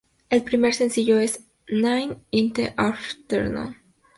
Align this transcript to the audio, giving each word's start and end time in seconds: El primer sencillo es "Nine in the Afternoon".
El 0.31 0.41
primer 0.41 0.73
sencillo 0.73 1.19
es 1.19 1.41
"Nine 1.67 2.17
in 2.31 2.53
the 2.53 2.73
Afternoon". 2.75 3.77